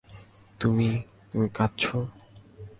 [0.59, 0.87] তুমি,
[1.31, 1.97] তুমি কি কাঁদছো?